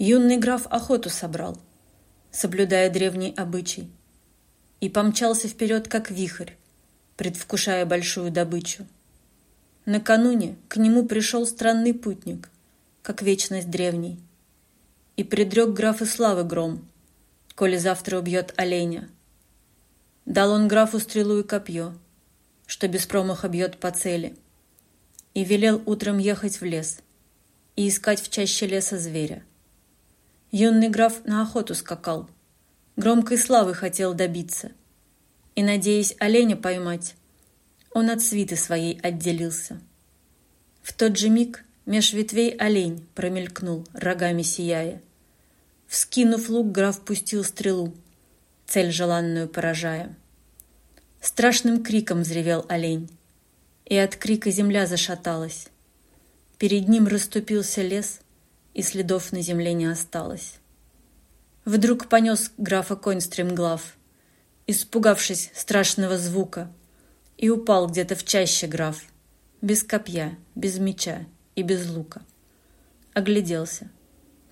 Юный 0.00 0.36
граф 0.36 0.68
охоту 0.70 1.10
собрал, 1.10 1.58
соблюдая 2.30 2.88
древний 2.88 3.34
обычай, 3.36 3.90
и 4.78 4.88
помчался 4.88 5.48
вперед, 5.48 5.88
как 5.88 6.12
вихрь, 6.12 6.52
предвкушая 7.16 7.84
большую 7.84 8.30
добычу. 8.30 8.86
Накануне 9.86 10.54
к 10.68 10.76
нему 10.76 11.04
пришел 11.04 11.44
странный 11.46 11.94
путник, 11.94 12.48
как 13.02 13.22
вечность 13.22 13.70
древней, 13.70 14.20
и 15.16 15.24
предрек 15.24 15.70
графы 15.70 16.06
славы 16.06 16.44
гром, 16.44 16.86
коли 17.56 17.76
завтра 17.76 18.20
убьет 18.20 18.54
оленя. 18.56 19.08
Дал 20.26 20.52
он 20.52 20.68
графу 20.68 21.00
стрелу 21.00 21.40
и 21.40 21.42
копье, 21.42 21.92
что 22.66 22.86
без 22.86 23.04
промаха 23.04 23.48
бьет 23.48 23.78
по 23.78 23.90
цели, 23.90 24.36
и 25.34 25.42
велел 25.42 25.82
утром 25.86 26.18
ехать 26.18 26.60
в 26.60 26.64
лес 26.64 27.00
и 27.74 27.88
искать 27.88 28.20
в 28.20 28.30
чаще 28.30 28.68
леса 28.68 28.96
зверя. 28.96 29.42
Юный 30.50 30.88
граф 30.88 31.26
на 31.26 31.42
охоту 31.42 31.74
скакал, 31.74 32.26
громкой 32.96 33.36
славы 33.36 33.74
хотел 33.74 34.14
добиться, 34.14 34.72
и, 35.54 35.62
надеясь 35.62 36.14
оленя 36.18 36.56
поймать, 36.56 37.16
он 37.92 38.08
от 38.08 38.22
свиты 38.22 38.56
своей 38.56 38.98
отделился. 39.00 39.78
В 40.80 40.94
тот 40.94 41.18
же 41.18 41.28
миг 41.28 41.64
меж 41.84 42.14
ветвей 42.14 42.56
олень 42.56 43.06
промелькнул, 43.14 43.86
рогами 43.92 44.40
сияя. 44.40 45.02
Вскинув 45.86 46.48
лук, 46.48 46.72
граф 46.72 47.00
пустил 47.02 47.44
стрелу, 47.44 47.94
цель 48.66 48.90
желанную 48.90 49.48
поражая. 49.48 50.16
Страшным 51.20 51.82
криком 51.82 52.22
взревел 52.22 52.64
олень, 52.70 53.10
и 53.84 53.96
от 53.96 54.16
крика 54.16 54.50
земля 54.50 54.86
зашаталась. 54.86 55.68
Перед 56.56 56.88
ним 56.88 57.06
расступился 57.06 57.82
лес, 57.82 58.20
и 58.78 58.82
следов 58.82 59.32
на 59.32 59.42
земле 59.42 59.72
не 59.72 59.86
осталось. 59.86 60.54
Вдруг 61.64 62.08
понес 62.08 62.52
графа 62.58 62.94
конь 62.94 63.20
стремглав, 63.20 63.96
испугавшись 64.68 65.50
страшного 65.52 66.16
звука, 66.16 66.70
и 67.36 67.50
упал 67.50 67.88
где-то 67.88 68.14
в 68.14 68.24
чаще 68.24 68.68
граф, 68.68 69.02
без 69.62 69.82
копья, 69.82 70.38
без 70.54 70.78
меча 70.78 71.26
и 71.56 71.62
без 71.64 71.90
лука. 71.90 72.22
Огляделся. 73.14 73.90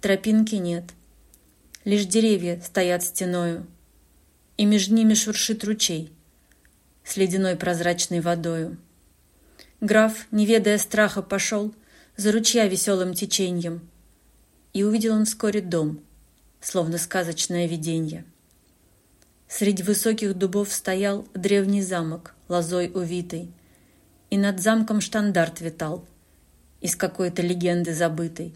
Тропинки 0.00 0.56
нет— 0.56 0.86
лишь 1.84 2.04
деревья 2.04 2.60
стоят 2.64 3.04
стеною, 3.04 3.64
и 4.56 4.64
между 4.64 4.92
ними 4.96 5.14
шуршит 5.14 5.62
ручей 5.62 6.10
с 7.04 7.16
ледяной 7.16 7.54
прозрачной 7.54 8.18
водою. 8.18 8.76
Граф, 9.80 10.26
не 10.32 10.46
ведая 10.46 10.78
страха, 10.78 11.22
пошел 11.22 11.72
за 12.16 12.32
ручья 12.32 12.66
веселым 12.66 13.14
течением, 13.14 13.88
и 14.76 14.82
увидел 14.82 15.14
он 15.14 15.24
вскоре 15.24 15.62
дом, 15.62 16.00
словно 16.60 16.98
сказочное 16.98 17.66
виденье. 17.66 18.26
Среди 19.48 19.82
высоких 19.82 20.34
дубов 20.34 20.70
стоял 20.70 21.26
древний 21.32 21.80
замок, 21.80 22.34
лозой 22.50 22.92
увитый, 22.92 23.50
и 24.28 24.36
над 24.36 24.60
замком 24.60 25.00
штандарт 25.00 25.62
витал, 25.62 26.04
из 26.82 26.94
какой-то 26.94 27.40
легенды 27.40 27.94
забытой. 27.94 28.54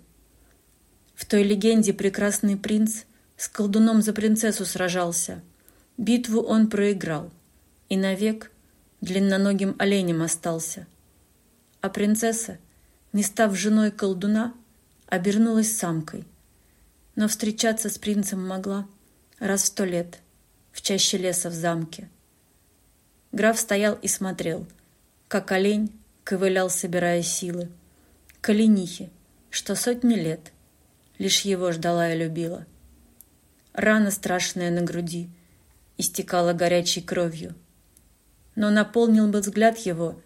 В 1.15 1.25
той 1.25 1.43
легенде 1.43 1.95
прекрасный 1.95 2.59
принц 2.59 3.05
с 3.39 3.49
колдуном 3.49 4.03
за 4.03 4.13
принцессу 4.13 4.67
сражался. 4.67 5.41
Битву 5.97 6.43
он 6.43 6.69
проиграл. 6.69 7.31
И 7.89 7.97
навек 7.97 8.51
длинноногим 9.01 9.75
оленем 9.79 10.21
остался. 10.21 10.87
А 11.81 11.89
принцесса, 11.89 12.59
не 13.15 13.23
став 13.23 13.57
женой 13.57 13.91
колдуна, 13.91 14.53
обернулась 15.11 15.77
самкой. 15.77 16.25
Но 17.17 17.29
встречаться 17.29 17.91
с 17.91 17.99
принцем 17.99 18.47
могла 18.47 18.87
раз 19.39 19.65
в 19.65 19.67
сто 19.67 19.85
лет 19.85 20.21
в 20.73 20.81
чаще 20.81 21.19
леса 21.19 21.51
в 21.51 21.53
замке. 21.53 22.09
Граф 23.33 23.59
стоял 23.59 23.95
и 24.01 24.09
смотрел, 24.09 24.67
как 25.29 25.53
олень 25.53 25.93
ковылял, 26.25 26.71
собирая 26.71 27.23
силы. 27.23 27.69
К 28.41 28.55
что 29.51 29.75
сотни 29.75 30.15
лет 30.15 30.53
лишь 31.19 31.43
его 31.43 31.73
ждала 31.73 32.13
и 32.13 32.19
любила. 32.19 32.65
Рана 33.73 34.11
страшная 34.11 34.71
на 34.71 34.83
груди 34.83 35.29
истекала 35.99 36.53
горячей 36.53 37.03
кровью. 37.03 37.55
Но 38.55 38.71
наполнил 38.71 39.29
бы 39.29 39.41
взгляд 39.41 39.79
его 39.79 40.21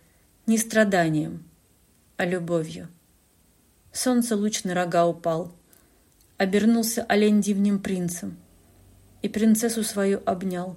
не 0.47 0.59
страданием, 0.59 1.44
а 2.16 2.25
любовью. 2.25 2.88
Солнце 3.94 4.34
луч 4.34 4.65
на 4.65 4.75
рога 4.75 5.06
упал. 5.06 5.53
Обернулся 6.37 7.05
олень 7.05 7.41
дивним 7.41 7.78
принцем. 7.78 8.37
И 9.22 9.28
принцессу 9.28 9.84
свою 9.84 10.21
обнял. 10.27 10.77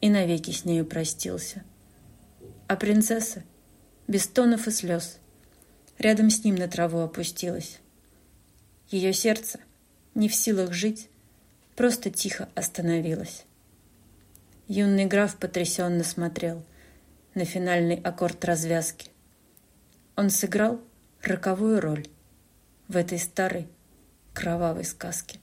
И 0.00 0.08
навеки 0.08 0.50
с 0.50 0.64
нею 0.64 0.86
простился. 0.86 1.62
А 2.66 2.76
принцесса, 2.76 3.42
без 4.08 4.26
тонов 4.26 4.66
и 4.68 4.70
слез, 4.70 5.18
рядом 5.98 6.30
с 6.30 6.42
ним 6.42 6.54
на 6.54 6.66
траву 6.66 7.00
опустилась. 7.00 7.78
Ее 8.88 9.12
сердце, 9.12 9.60
не 10.14 10.30
в 10.30 10.34
силах 10.34 10.72
жить, 10.72 11.10
просто 11.76 12.08
тихо 12.08 12.48
остановилась. 12.54 13.44
Юный 14.66 15.04
граф 15.04 15.36
потрясенно 15.36 16.04
смотрел 16.04 16.64
на 17.34 17.44
финальный 17.44 17.96
аккорд 17.96 18.42
развязки. 18.46 19.10
Он 20.16 20.30
сыграл 20.30 20.80
роковую 21.22 21.82
роль 21.82 22.06
в 22.90 22.96
этой 22.96 23.20
старой 23.20 23.68
кровавой 24.34 24.84
сказке. 24.84 25.38